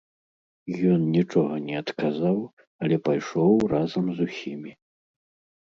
Ён 0.91 1.01
нічога 1.17 1.59
не 1.67 1.75
адказаў, 1.81 2.37
але 2.87 2.95
пайшоў 3.09 3.53
разам 3.75 4.05
з 4.15 4.19
усімі. 4.31 4.71